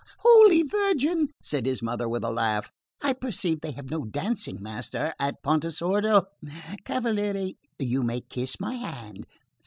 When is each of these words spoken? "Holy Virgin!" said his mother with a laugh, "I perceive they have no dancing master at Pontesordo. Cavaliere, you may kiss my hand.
"Holy 0.21 0.63
Virgin!" 0.63 1.27
said 1.43 1.67
his 1.67 1.83
mother 1.83 2.09
with 2.09 2.23
a 2.23 2.31
laugh, 2.31 2.71
"I 3.03 3.13
perceive 3.13 3.61
they 3.61 3.73
have 3.73 3.91
no 3.91 4.03
dancing 4.03 4.57
master 4.59 5.13
at 5.19 5.43
Pontesordo. 5.43 6.23
Cavaliere, 6.83 7.53
you 7.77 8.01
may 8.01 8.21
kiss 8.21 8.59
my 8.59 8.77
hand. 8.77 9.27